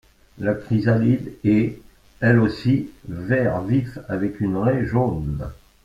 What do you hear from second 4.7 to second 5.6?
jaune.